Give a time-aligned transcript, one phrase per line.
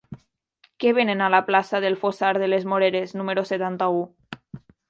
[0.83, 4.05] Què venen a la plaça del Fossar de les Moreres número setanta-u?